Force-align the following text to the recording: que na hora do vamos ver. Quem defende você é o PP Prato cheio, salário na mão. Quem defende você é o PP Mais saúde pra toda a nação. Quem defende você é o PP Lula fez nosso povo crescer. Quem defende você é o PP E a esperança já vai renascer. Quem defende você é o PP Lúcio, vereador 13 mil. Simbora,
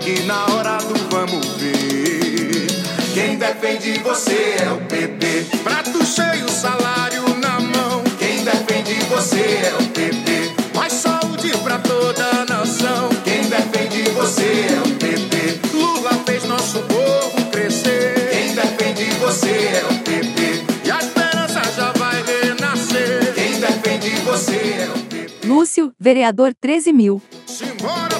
que 0.00 0.22
na 0.22 0.44
hora 0.46 0.78
do 0.78 0.94
vamos 1.10 1.46
ver. 1.56 2.66
Quem 3.14 3.38
defende 3.38 3.98
você 4.00 4.56
é 4.62 4.70
o 4.70 4.76
PP 4.86 5.46
Prato 5.64 6.04
cheio, 6.04 6.48
salário 6.50 7.22
na 7.40 7.58
mão. 7.60 8.04
Quem 8.18 8.44
defende 8.44 8.94
você 9.08 9.40
é 9.40 9.74
o 9.80 9.86
PP 9.88 10.52
Mais 10.74 10.92
saúde 10.92 11.50
pra 11.62 11.78
toda 11.78 12.24
a 12.24 12.44
nação. 12.44 13.08
Quem 13.24 13.42
defende 13.48 14.02
você 14.10 14.66
é 14.68 14.80
o 14.80 14.94
PP 14.96 15.76
Lula 15.76 16.12
fez 16.26 16.44
nosso 16.44 16.78
povo 16.80 17.50
crescer. 17.50 18.28
Quem 18.30 18.54
defende 18.54 19.04
você 19.18 19.50
é 19.50 19.86
o 19.90 19.98
PP 20.00 20.64
E 20.84 20.90
a 20.90 20.98
esperança 20.98 21.62
já 21.74 21.92
vai 21.92 22.22
renascer. 22.22 23.32
Quem 23.34 23.58
defende 23.60 24.10
você 24.22 24.56
é 24.56 24.90
o 24.94 24.98
PP 25.04 25.46
Lúcio, 25.46 25.92
vereador 25.98 26.52
13 26.60 26.92
mil. 26.92 27.22
Simbora, 27.46 28.15